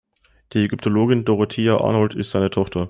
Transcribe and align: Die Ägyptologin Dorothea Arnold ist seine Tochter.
Die 0.53 0.63
Ägyptologin 0.65 1.25
Dorothea 1.25 1.77
Arnold 1.79 2.15
ist 2.15 2.31
seine 2.31 2.49
Tochter. 2.49 2.79